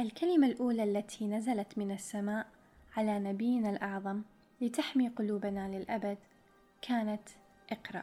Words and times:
الكلمة 0.00 0.46
الأولى 0.46 0.84
التي 0.84 1.26
نزلت 1.26 1.78
من 1.78 1.90
السماء 1.90 2.46
على 2.96 3.18
نبينا 3.18 3.70
الأعظم 3.70 4.22
لتحمي 4.60 5.08
قلوبنا 5.08 5.68
للأبد 5.68 6.18
كانت 6.82 7.22
اقرأ. 7.72 8.02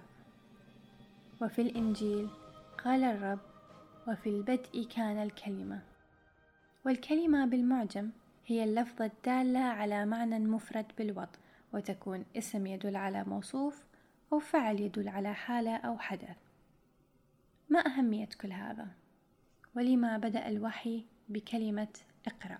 وفي 1.42 1.62
الإنجيل 1.62 2.30
قال 2.86 3.04
الرب 3.04 3.40
وفي 4.08 4.30
البدء 4.30 4.88
كان 4.96 5.24
الكلمة. 5.24 5.82
والكلمة 6.86 7.46
بالمعجم 7.46 8.10
هي 8.46 8.64
اللفظة 8.64 9.06
الدالة 9.06 9.60
على 9.60 10.06
معنى 10.06 10.40
مفرد 10.40 10.86
بالوضع 10.98 11.40
وتكون 11.74 12.26
اسم 12.38 12.68
يدل 12.68 12.96
على 12.96 13.24
موصوف 13.24 13.84
أو 14.34 14.40
فعل 14.40 14.80
يدل 14.80 15.10
على 15.10 15.34
حالة 15.34 15.76
أو 15.76 15.98
حدث. 15.98 16.38
ما 17.70 17.80
أهمية 17.80 18.30
كل 18.42 18.52
هذا؟ 18.52 18.88
ولما 19.76 20.18
بدأ 20.18 20.48
الوحي 20.48 21.06
بكلمة 21.30 21.88
اقرأ؟ 22.28 22.60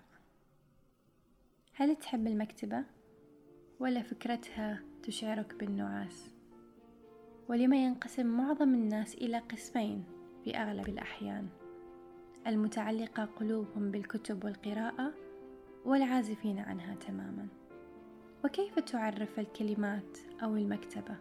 هل 1.74 1.96
تحب 1.96 2.26
المكتبة؟ 2.26 2.84
ولا 3.80 4.02
فكرتها 4.02 4.82
تشعرك 5.02 5.54
بالنعاس؟ 5.54 6.30
ولما 7.48 7.76
ينقسم 7.76 8.26
معظم 8.26 8.74
الناس 8.74 9.14
إلى 9.14 9.38
قسمين 9.38 10.04
في 10.44 10.56
أغلب 10.56 10.88
الأحيان 10.88 11.48
المتعلقة 12.46 13.24
قلوبهم 13.24 13.90
بالكتب 13.90 14.44
والقراءة 14.44 15.14
والعازفين 15.84 16.58
عنها 16.58 16.94
تماما 16.94 17.48
وكيف 18.44 18.78
تعرف 18.78 19.38
الكلمات 19.38 20.18
أو 20.42 20.56
المكتبة؟ 20.56 21.16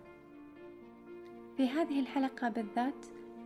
في 1.57 1.69
هذه 1.69 1.99
الحلقة 1.99 2.49
بالذات 2.49 3.05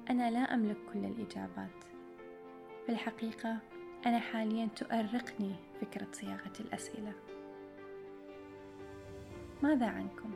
أنا 0.10 0.32
لا 0.32 0.40
أملك 0.40 0.78
كل 0.94 1.06
الإجابات 1.06 1.84
في 2.86 2.92
الحقيقة 2.92 3.60
أنا 4.06 4.20
حاليا 4.20 4.68
تؤرقني 4.76 5.56
فكرة 5.82 6.08
صياغة 6.12 6.54
الأسئلة. 6.60 7.14
ماذا 9.64 9.86
عنكم؟ 9.88 10.32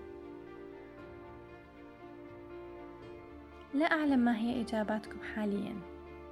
لا 3.73 3.85
أعلم 3.85 4.19
ما 4.19 4.37
هي 4.37 4.61
إجاباتكم 4.61 5.19
حاليا 5.35 5.75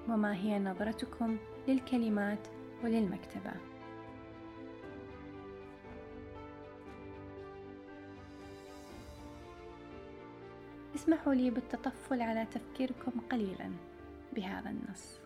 وما 0.10 0.36
هي 0.36 0.60
نظرتكم 0.60 1.38
للكلمات 1.68 2.48
وللمكتبة. 2.84 3.54
اسمحوا 10.96 11.34
لي 11.34 11.50
بالتطفل 11.50 12.22
على 12.22 12.46
تفكيركم 12.46 13.12
قليلا 13.32 13.72
بهذا 14.34 14.70
النص. 14.70 15.23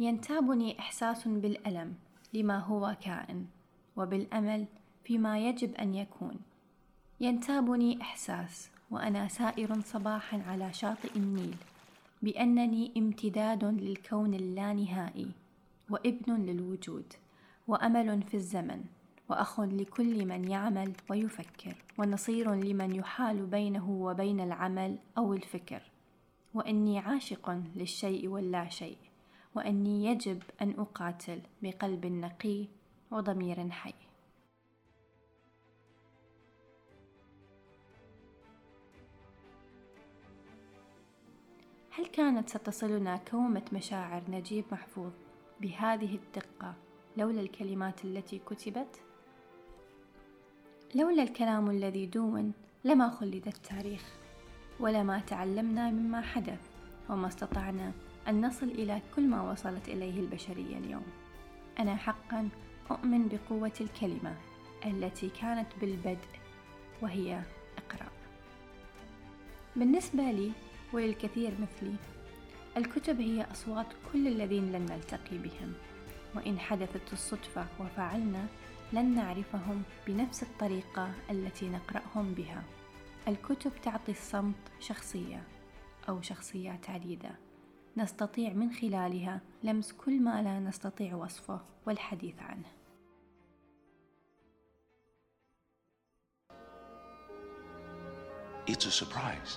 ينتابني 0.00 0.78
إحساس 0.78 1.28
بالألم 1.28 1.94
لما 2.34 2.58
هو 2.58 2.96
كائن 3.00 3.46
وبالأمل 3.96 4.66
فيما 5.04 5.38
يجب 5.38 5.74
أن 5.74 5.94
يكون. 5.94 6.36
ينتابني 7.20 8.02
إحساس 8.02 8.70
وأنا 8.90 9.28
سائر 9.28 9.80
صباحا 9.80 10.42
على 10.46 10.72
شاطئ 10.72 11.16
النيل 11.16 11.56
بأنني 12.22 12.92
امتداد 12.96 13.64
للكون 13.64 14.34
اللانهائي 14.34 15.30
وابن 15.90 16.34
للوجود 16.34 17.12
وأمل 17.68 18.22
في 18.22 18.34
الزمن 18.34 18.84
وأخ 19.28 19.60
لكل 19.60 20.26
من 20.26 20.50
يعمل 20.50 20.92
ويفكر 21.10 21.74
ونصير 21.98 22.54
لمن 22.54 22.94
يحال 22.94 23.46
بينه 23.46 23.90
وبين 23.90 24.40
العمل 24.40 24.98
أو 25.18 25.34
الفكر. 25.34 25.82
وإني 26.54 26.98
عاشق 26.98 27.62
للشيء 27.76 28.28
واللا 28.28 28.68
شيء. 28.68 29.07
وأني 29.54 30.06
يجب 30.06 30.42
أن 30.62 30.74
أقاتل 30.78 31.40
بقلب 31.62 32.06
نقي 32.06 32.66
وضمير 33.10 33.70
حي 33.70 33.94
هل 41.90 42.06
كانت 42.06 42.48
ستصلنا 42.48 43.16
كومة 43.16 43.62
مشاعر 43.72 44.22
نجيب 44.28 44.64
محفوظ 44.72 45.12
بهذه 45.60 46.14
الدقة 46.14 46.74
لولا 47.16 47.40
الكلمات 47.40 48.04
التي 48.04 48.38
كتبت؟ 48.38 49.00
لولا 50.94 51.22
الكلام 51.22 51.70
الذي 51.70 52.06
دون 52.06 52.52
لما 52.84 53.08
خلد 53.10 53.46
التاريخ 53.46 54.02
ولما 54.80 55.18
تعلمنا 55.18 55.90
مما 55.90 56.20
حدث 56.20 56.60
وما 57.08 57.28
استطعنا 57.28 57.92
أن 58.28 58.46
نصل 58.46 58.66
إلى 58.66 59.00
كل 59.16 59.28
ما 59.28 59.50
وصلت 59.50 59.88
إليه 59.88 60.20
البشرية 60.20 60.78
اليوم. 60.78 61.06
أنا 61.78 61.96
حقا 61.96 62.48
أؤمن 62.90 63.28
بقوة 63.28 63.72
الكلمة 63.80 64.34
التي 64.86 65.28
كانت 65.28 65.66
بالبدء 65.80 66.28
وهي 67.02 67.42
اقرأ 67.78 68.08
بالنسبة 69.76 70.22
لي 70.22 70.52
وللكثير 70.92 71.52
مثلي 71.60 71.94
الكتب 72.76 73.20
هي 73.20 73.46
أصوات 73.52 73.86
كل 74.12 74.26
الذين 74.26 74.72
لن 74.72 74.82
نلتقي 74.82 75.38
بهم 75.38 75.72
وإن 76.34 76.58
حدثت 76.58 77.12
الصدفة 77.12 77.66
وفعلنا 77.80 78.46
لن 78.92 79.14
نعرفهم 79.14 79.82
بنفس 80.06 80.42
الطريقة 80.42 81.10
التي 81.30 81.68
نقرأهم 81.68 82.34
بها. 82.34 82.62
الكتب 83.28 83.72
تعطي 83.82 84.12
الصمت 84.12 84.54
شخصية 84.80 85.42
أو 86.08 86.22
شخصيات 86.22 86.90
عديدة. 86.90 87.47
نستطيع 87.96 88.52
من 88.52 88.72
خلالها 88.72 89.40
لمس 89.62 89.92
كل 89.92 90.20
ما 90.20 90.42
لا 90.42 90.60
نستطيع 90.60 91.14
وصفه 91.14 91.60
والحديث 91.86 92.34
عنه 92.42 92.68
It's 98.66 98.84
a 98.84 98.90
surprise. 98.90 99.56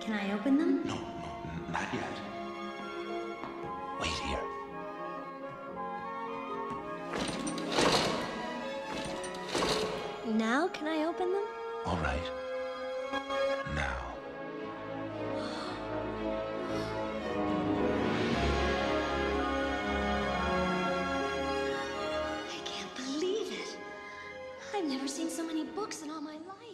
Can 0.00 0.12
I 0.12 0.32
open 0.32 0.58
them? 0.58 0.84
No, 0.86 0.94
no, 0.94 1.72
not 1.72 1.88
yet. 1.94 2.27
Now 10.68 10.74
can 10.74 10.88
I 10.88 11.04
open 11.04 11.32
them? 11.32 11.44
All 11.86 11.96
right. 11.96 12.30
Now. 13.74 13.96
I 22.44 22.58
can't 22.66 22.94
believe 22.96 23.52
it. 23.52 23.78
I've 24.74 24.84
never 24.84 25.08
seen 25.08 25.30
so 25.30 25.42
many 25.42 25.64
books 25.64 26.02
in 26.02 26.10
all 26.10 26.20
my 26.20 26.32
life. 26.32 26.67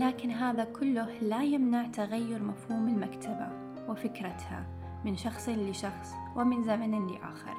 لكن 0.00 0.30
هذا 0.30 0.64
كله 0.64 1.18
لا 1.22 1.42
يمنع 1.42 1.86
تغير 1.86 2.42
مفهوم 2.42 2.88
المكتبة 2.88 3.48
وفكرتها 3.88 4.66
من 5.04 5.16
شخص 5.16 5.48
لشخص 5.48 6.12
ومن 6.36 6.62
زمن 6.62 7.06
لآخر. 7.06 7.56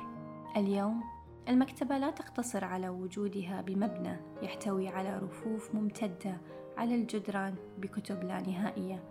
اليوم 0.57 1.03
المكتبة 1.49 1.97
لا 1.97 2.09
تقتصر 2.09 2.65
على 2.65 2.89
وجودها 2.89 3.61
بمبنى 3.61 4.17
يحتوي 4.41 4.87
على 4.87 5.17
رفوف 5.17 5.75
ممتدة 5.75 6.37
على 6.77 6.95
الجدران 6.95 7.55
بكتب 7.77 8.23
لا 8.23 8.41
نهائية، 8.41 9.03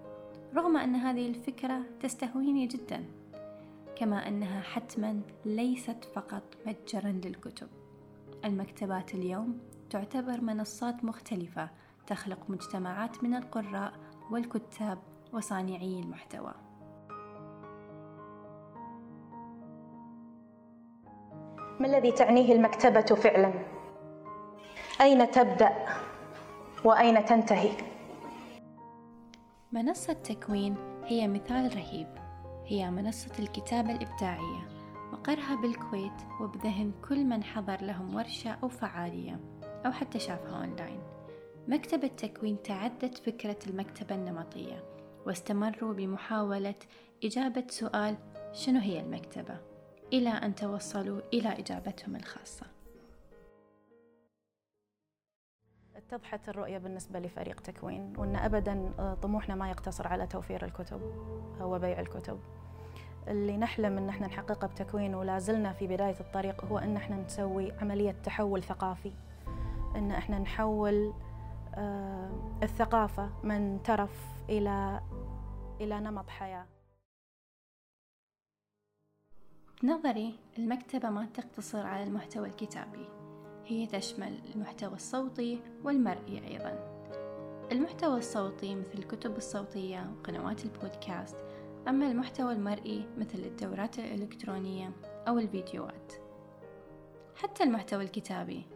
رغم 0.55 0.77
أن 0.77 0.95
هذه 0.95 1.29
الفكرة 1.29 1.81
تستهويني 2.01 2.67
جدا، 2.67 3.05
كما 3.97 4.29
أنها 4.29 4.61
حتما 4.61 5.21
ليست 5.45 6.05
فقط 6.15 6.43
متجرا 6.67 7.21
للكتب. 7.25 7.69
المكتبات 8.45 9.15
اليوم 9.15 9.59
تعتبر 9.91 10.41
منصات 10.41 11.05
مختلفة 11.05 11.71
تخلق 12.07 12.39
مجتمعات 12.49 13.25
من 13.25 13.35
القراء 13.35 13.93
والكتاب 14.31 14.99
وصانعي 15.33 16.01
المحتوى 16.01 16.55
ما 21.81 21.87
الذي 21.87 22.13
تعنيه 22.13 22.53
المكتبة 22.53 23.01
فعلا؟ 23.01 23.53
أين 25.01 25.31
تبدأ؟ 25.31 25.87
وأين 26.85 27.25
تنتهي؟ 27.25 27.71
منصة 29.73 30.13
تكوين 30.13 30.75
هي 31.05 31.29
مثال 31.29 31.77
رهيب 31.77 32.07
هي 32.67 32.91
منصة 32.91 33.33
الكتابة 33.39 33.91
الإبداعية 33.91 34.69
مقرها 35.13 35.55
بالكويت 35.55 36.23
وبذهن 36.41 36.93
كل 37.09 37.25
من 37.25 37.45
حضر 37.45 37.83
لهم 37.83 38.15
ورشة 38.15 38.51
أو 38.63 38.69
فعالية 38.69 39.41
أو 39.87 39.93
حتى 39.93 40.19
شافها 40.19 40.65
أونلاين 40.65 41.01
مكتبة 41.71 42.07
تكوين 42.07 42.63
تعدت 42.63 43.19
فكرة 43.19 43.57
المكتبة 43.67 44.15
النمطية 44.15 44.85
واستمروا 45.27 45.93
بمحاولة 45.93 46.75
إجابة 47.25 47.65
سؤال 47.69 48.17
شنو 48.53 48.81
هي 48.81 49.01
المكتبة؟ 49.01 49.61
إلى 50.13 50.29
أن 50.29 50.55
توصلوا 50.55 51.21
إلى 51.33 51.49
إجابتهم 51.49 52.17
الخاصة. 52.17 52.67
اتضحت 55.97 56.49
الرؤية 56.49 56.79
بالنسبة 56.79 57.19
لفريق 57.19 57.61
تكوين 57.61 58.13
وأن 58.19 58.37
أبدا 58.37 58.93
طموحنا 59.23 59.55
ما 59.55 59.71
يقتصر 59.71 60.09
على 60.09 60.27
توفير 60.27 60.65
الكتب 60.65 61.01
وبيع 61.61 62.01
الكتب. 62.01 62.41
اللي 63.29 63.57
نحلم 63.57 63.99
أن 63.99 64.09
إحنا 64.09 64.27
نحققه 64.27 64.67
بتكوين 64.67 65.15
ولا 65.15 65.39
زلنا 65.39 65.73
في 65.73 65.87
بداية 65.87 66.21
الطريق 66.21 66.65
هو 66.65 66.79
أن 66.79 66.97
إحنا 66.97 67.17
نسوي 67.17 67.73
عملية 67.73 68.17
تحول 68.25 68.63
ثقافي. 68.63 69.13
أن 69.97 70.11
إحنا 70.11 70.39
نحول 70.39 71.13
آه، 71.75 72.59
الثقافة 72.63 73.31
من 73.43 73.83
ترف 73.83 74.27
إلى 74.49 75.01
إلى 75.81 76.01
نمط 76.01 76.29
حياة. 76.29 76.67
بنظري 79.83 80.39
المكتبة 80.59 81.11
ما 81.11 81.27
تقتصر 81.27 81.87
على 81.87 82.03
المحتوى 82.03 82.49
الكتابي 82.49 83.09
هي 83.67 83.87
تشمل 83.87 84.41
المحتوى 84.55 84.95
الصوتي 84.95 85.63
والمرئي 85.85 86.49
أيضا. 86.49 87.01
المحتوى 87.73 88.19
الصوتي 88.19 88.75
مثل 88.75 88.99
الكتب 88.99 89.37
الصوتية 89.37 90.13
وقنوات 90.19 90.65
البودكاست 90.65 91.37
أما 91.89 92.07
المحتوى 92.07 92.53
المرئي 92.53 93.09
مثل 93.19 93.39
الدورات 93.39 93.99
الإلكترونية 93.99 94.93
أو 95.29 95.39
الفيديوهات. 95.39 96.13
حتى 97.37 97.65
المحتوى 97.65 98.05
الكتابي 98.05 98.67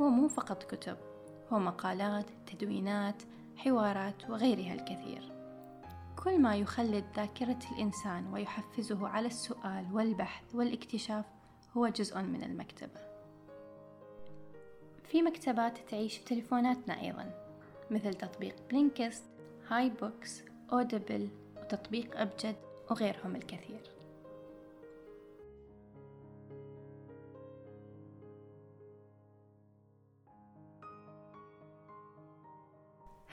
هو 0.00 0.08
مو 0.08 0.28
فقط 0.28 0.62
كتب. 0.62 1.11
هو 1.52 1.58
مقالات 1.58 2.26
تدوينات 2.46 3.22
حوارات 3.56 4.30
وغيرها 4.30 4.74
الكثير. 4.74 5.32
كل 6.16 6.40
ما 6.40 6.56
يخلد 6.56 7.04
ذاكرة 7.16 7.58
الإنسان 7.72 8.32
ويحفزه 8.32 9.08
على 9.08 9.26
السؤال 9.26 9.86
والبحث 9.92 10.54
والاكتشاف 10.54 11.24
هو 11.76 11.88
جزء 11.88 12.18
من 12.18 12.42
المكتبة. 12.42 13.00
في 15.04 15.22
مكتبات 15.22 15.78
تعيش 15.90 16.16
في 16.16 16.24
تليفوناتنا 16.24 17.00
أيضا 17.00 17.30
مثل 17.90 18.14
تطبيق 18.14 18.54
Blinkist 18.70 19.24
iBooks 19.68 20.42
Audible 20.72 21.28
وتطبيق 21.56 22.20
أبجد 22.20 22.56
وغيرهم 22.90 23.36
الكثير. 23.36 23.91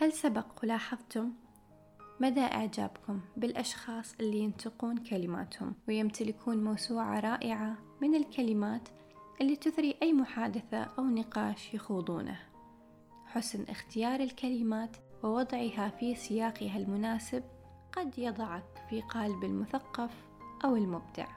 هل 0.01 0.13
سبق 0.13 0.46
ولاحظتم 0.63 1.31
مدى 2.19 2.42
إعجابكم 2.42 3.19
بالأشخاص 3.38 4.16
اللي 4.19 4.38
ينتقون 4.38 4.98
كلماتهم 4.98 5.75
ويمتلكون 5.88 6.63
موسوعة 6.63 7.19
رائعة 7.19 7.78
من 8.01 8.16
الكلمات 8.16 8.90
اللي 9.42 9.56
تثري 9.56 9.96
أي 10.01 10.13
محادثة 10.13 10.78
أو 10.78 11.04
نقاش 11.04 11.74
يخوضونه؟ 11.74 12.40
حسن 13.25 13.63
اختيار 13.63 14.19
الكلمات 14.19 14.98
ووضعها 15.24 15.90
في 15.90 16.16
سياقها 16.16 16.78
المناسب 16.78 17.44
قد 17.92 18.19
يضعك 18.19 18.86
في 18.90 19.01
قالب 19.01 19.44
المثقف 19.44 20.12
أو 20.66 20.75
المبدع. 20.75 21.28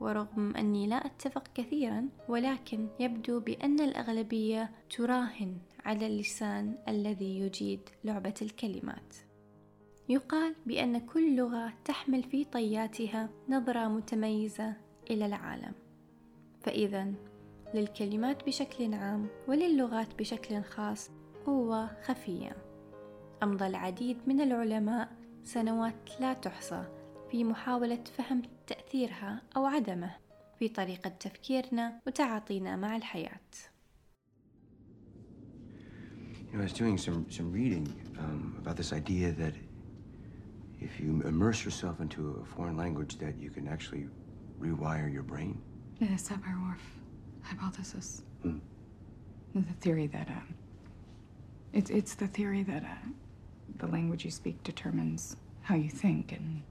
ورغم 0.00 0.56
أني 0.56 0.86
لا 0.86 1.06
أتفق 1.06 1.48
كثيرا 1.54 2.08
ولكن 2.28 2.88
يبدو 3.00 3.40
بأن 3.40 3.80
الأغلبية 3.80 4.70
تراهن 4.90 5.58
على 5.86 6.06
اللسان 6.06 6.78
الذي 6.88 7.38
يجيد 7.38 7.80
لعبة 8.04 8.34
الكلمات. 8.42 9.14
يقال 10.08 10.54
بأن 10.66 10.98
كل 10.98 11.36
لغة 11.36 11.72
تحمل 11.84 12.22
في 12.22 12.44
طياتها 12.44 13.28
نظرة 13.48 13.88
متميزة 13.88 14.74
إلى 15.10 15.26
العالم. 15.26 15.72
فإذا 16.60 17.12
للكلمات 17.74 18.46
بشكل 18.46 18.94
عام 18.94 19.28
وللغات 19.48 20.18
بشكل 20.18 20.62
خاص 20.62 21.10
قوة 21.46 22.02
خفية. 22.02 22.56
أمضى 23.42 23.66
العديد 23.66 24.18
من 24.26 24.40
العلماء 24.40 25.08
سنوات 25.44 26.20
لا 26.20 26.32
تحصى 26.32 26.84
في 27.30 27.44
محاولة 27.44 28.04
فهم 28.16 28.42
تأثيرها 28.66 29.42
أو 29.56 29.66
عدمه 29.66 30.16
في 30.58 30.68
طريقة 30.68 31.10
تفكيرنا 31.10 32.00
وتعاطينا 32.06 32.76
مع 32.76 32.96
الحياة. 32.96 33.75
You 36.50 36.58
know, 36.58 36.60
I 36.60 36.62
was 36.64 36.72
doing 36.72 36.96
some, 36.98 37.26
some 37.30 37.52
reading 37.52 37.92
um, 38.18 38.56
about 38.58 38.76
this 38.76 38.92
idea 38.92 39.32
that 39.32 39.54
if 40.80 41.00
you 41.00 41.22
immerse 41.24 41.64
yourself 41.64 42.00
into 42.00 42.40
a 42.42 42.54
foreign 42.54 42.76
language, 42.76 43.18
that 43.18 43.36
you 43.38 43.50
can 43.50 43.66
actually 43.66 44.06
rewire 44.60 45.12
your 45.12 45.22
brain. 45.22 45.60
The 46.00 46.06
Sapir-Whorf 46.06 46.80
hypothesis. 47.42 48.22
Hmm. 48.42 48.58
The 49.54 49.72
theory 49.80 50.06
that 50.08 50.28
uh, 50.28 50.52
it's 51.72 51.88
it's 51.90 52.14
the 52.14 52.26
theory 52.26 52.62
that 52.64 52.82
uh, 52.82 53.08
the 53.78 53.86
language 53.86 54.24
you 54.24 54.30
speak 54.30 54.62
determines 54.62 55.36
how 55.62 55.74
you 55.74 55.88
think 55.88 56.32
and 56.32 56.62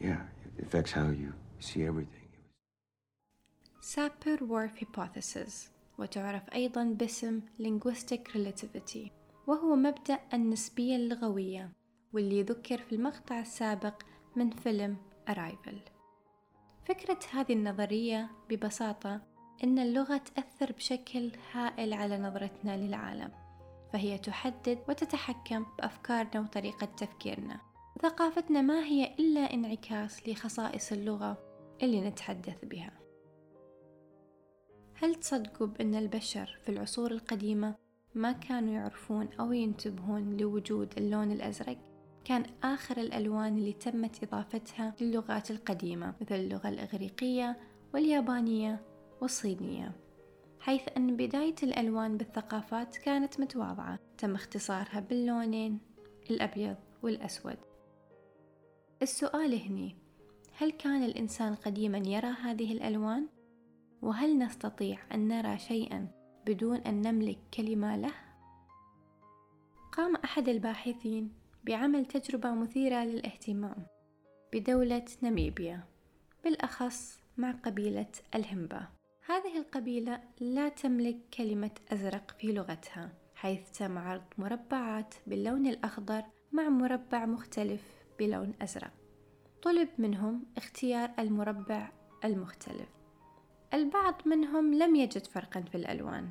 Yeah, 0.00 0.20
it 0.56 0.64
affects 0.64 0.92
how 0.92 1.08
you 1.08 1.32
see 1.58 1.84
everything. 1.84 2.28
Sapir-Whorf 3.82 4.78
hypothesis 4.78 5.70
وتعرف 5.98 6.42
أيضا 6.54 6.84
باسم 6.84 7.40
linguistic 7.60 8.32
relativity 8.34 9.10
وهو 9.46 9.76
مبدأ 9.76 10.18
النسبية 10.34 10.96
اللغوية 10.96 11.70
واللي 12.12 12.42
ذكر 12.42 12.78
في 12.78 12.94
المقطع 12.94 13.40
السابق 13.40 14.02
من 14.36 14.50
فيلم 14.50 14.96
Arrival. 15.30 15.76
فكرة 16.84 17.18
هذه 17.32 17.52
النظرية 17.52 18.30
ببساطة 18.50 19.20
أن 19.64 19.78
اللغة 19.78 20.16
تأثر 20.16 20.72
بشكل 20.72 21.30
هائل 21.52 21.92
على 21.92 22.18
نظرتنا 22.18 22.76
للعالم 22.76 23.30
فهي 23.92 24.18
تحدد 24.18 24.78
وتتحكم 24.88 25.66
بأفكارنا 25.78 26.40
وطريقة 26.40 26.86
تفكيرنا. 26.86 27.60
ثقافتنا 28.02 28.60
ما 28.60 28.84
هي 28.84 29.14
إلا 29.18 29.40
انعكاس 29.54 30.28
لخصائص 30.28 30.92
اللغة 30.92 31.38
اللي 31.82 32.00
نتحدث 32.00 32.64
بها. 32.64 33.03
هل 34.94 35.14
تصدقوا 35.14 35.66
بأن 35.66 35.94
البشر 35.94 36.58
في 36.62 36.68
العصور 36.68 37.10
القديمة 37.10 37.74
ما 38.14 38.32
كانوا 38.32 38.74
يعرفون 38.74 39.28
أو 39.40 39.52
ينتبهون 39.52 40.36
لوجود 40.36 40.94
اللون 40.98 41.32
الأزرق؟ 41.32 41.78
كان 42.24 42.44
آخر 42.62 42.96
الألوان 42.96 43.58
اللي 43.58 43.72
تمت 43.72 44.22
إضافتها 44.22 44.94
للغات 45.00 45.50
القديمة 45.50 46.14
مثل 46.20 46.34
اللغة 46.34 46.68
الإغريقية 46.68 47.56
واليابانية 47.94 48.80
والصينية 49.20 49.92
حيث 50.60 50.82
أن 50.96 51.16
بداية 51.16 51.54
الألوان 51.62 52.16
بالثقافات 52.16 52.96
كانت 52.96 53.40
متواضعة 53.40 53.98
تم 54.18 54.34
اختصارها 54.34 55.00
باللونين 55.00 55.78
الأبيض 56.30 56.76
والأسود 57.02 57.56
السؤال 59.02 59.54
هني 59.54 59.96
هل 60.56 60.70
كان 60.70 61.02
الإنسان 61.02 61.54
قديما 61.54 61.98
يرى 61.98 62.28
هذه 62.28 62.72
الألوان؟ 62.72 63.26
وهل 64.04 64.38
نستطيع 64.38 64.98
أن 65.14 65.28
نرى 65.28 65.58
شيئا 65.58 66.08
بدون 66.46 66.76
أن 66.76 67.02
نملك 67.02 67.38
كلمة 67.54 67.96
له؟ 67.96 68.12
قام 69.92 70.16
أحد 70.16 70.48
الباحثين 70.48 71.32
بعمل 71.64 72.06
تجربة 72.06 72.54
مثيرة 72.54 73.04
للاهتمام 73.04 73.86
بدولة 74.52 75.04
ناميبيا 75.22 75.84
بالأخص 76.44 77.20
مع 77.36 77.50
قبيلة 77.50 78.12
الهمبا. 78.34 78.86
هذه 79.26 79.58
القبيلة 79.58 80.20
لا 80.40 80.68
تملك 80.68 81.16
كلمة 81.36 81.70
أزرق 81.92 82.36
في 82.38 82.52
لغتها 82.52 83.12
حيث 83.34 83.78
تم 83.78 83.98
عرض 83.98 84.24
مربعات 84.38 85.14
باللون 85.26 85.66
الأخضر 85.66 86.22
مع 86.52 86.68
مربع 86.68 87.26
مختلف 87.26 87.82
بلون 88.18 88.54
أزرق. 88.62 88.92
طلب 89.62 89.88
منهم 89.98 90.44
اختيار 90.56 91.10
المربع 91.18 91.92
المختلف. 92.24 93.03
البعض 93.74 94.14
منهم 94.26 94.74
لم 94.74 94.96
يجد 94.96 95.26
فرقا 95.26 95.60
في 95.60 95.74
الألوان 95.74 96.28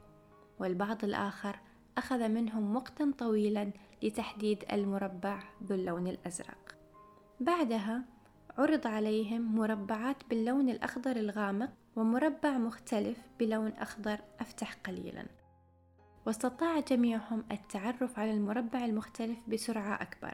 والبعض 0.59 1.03
الآخر 1.03 1.59
أخذ 1.97 2.27
منهم 2.29 2.75
وقتا 2.75 3.13
طويلا 3.17 3.71
لتحديد 4.03 4.63
المربع 4.71 5.43
ذو 5.63 5.75
اللون 5.75 6.07
الأزرق. 6.07 6.75
بعدها 7.39 8.05
عرض 8.57 8.87
عليهم 8.87 9.55
مربعات 9.55 10.17
باللون 10.29 10.69
الأخضر 10.69 11.15
الغامق 11.15 11.69
ومربع 11.95 12.57
مختلف 12.57 13.17
بلون 13.39 13.71
أخضر 13.71 14.19
أفتح 14.39 14.73
قليلا. 14.73 15.25
واستطاع 16.25 16.79
جميعهم 16.79 17.43
التعرف 17.51 18.19
على 18.19 18.31
المربع 18.31 18.85
المختلف 18.85 19.37
بسرعة 19.47 20.01
أكبر 20.01 20.33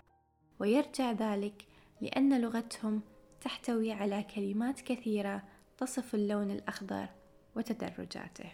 ويرجع 0.60 1.12
ذلك 1.12 1.66
لأن 2.01 2.42
لغتهم 2.42 3.01
تحتوي 3.42 3.92
على 3.92 4.24
كلمات 4.36 4.82
كثيرة 4.82 5.44
تصف 5.80 6.16
اللون 6.16 6.52
الأخضر 6.52 7.08
وتدرجاته 7.56 8.52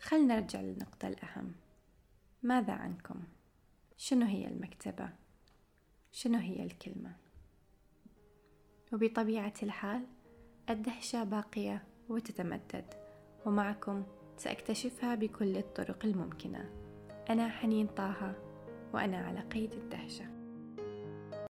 خل 0.00 0.26
نرجع 0.26 0.60
للنقطة 0.60 1.08
الأهم 1.08 1.54
ماذا 2.42 2.72
عنكم؟ 2.72 3.22
شنو 3.96 4.26
هي 4.26 4.46
المكتبة؟ 4.46 5.08
شنو 6.12 6.38
هي 6.38 6.62
الكلمة؟ 6.62 7.16
وبطبيعة 8.92 9.54
الحال 9.62 10.06
الدهشة 10.70 11.24
باقية 11.24 11.84
وتتمدد 12.08 12.94
ومعكم 13.46 14.04
سأكتشفها 14.36 15.14
بكل 15.14 15.56
الطرق 15.56 16.04
الممكنة 16.04 16.70
أنا 17.30 17.48
حنين 17.48 17.86
طه 17.86 18.34
وأنا 18.94 19.18
على 19.18 19.40
قيد 19.40 19.72
الدهشة 19.72 20.35